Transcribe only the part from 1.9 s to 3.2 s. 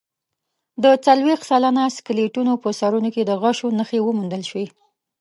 سکلیټونو په سرونو